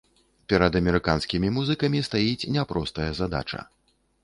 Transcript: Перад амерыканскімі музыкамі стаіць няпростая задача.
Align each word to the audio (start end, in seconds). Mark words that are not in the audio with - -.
Перад 0.53 0.77
амерыканскімі 0.79 1.51
музыкамі 1.59 2.03
стаіць 2.09 2.49
няпростая 2.57 3.09
задача. 3.23 3.61